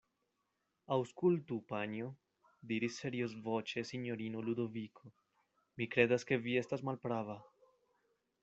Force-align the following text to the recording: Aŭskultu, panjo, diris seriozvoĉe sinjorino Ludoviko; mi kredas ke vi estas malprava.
Aŭskultu, 0.93 1.57
panjo, 1.73 2.07
diris 2.71 2.97
seriozvoĉe 3.03 3.85
sinjorino 3.91 4.43
Ludoviko; 4.49 5.15
mi 5.79 5.91
kredas 5.97 6.27
ke 6.31 6.45
vi 6.47 6.61
estas 6.67 6.87
malprava. 6.91 7.39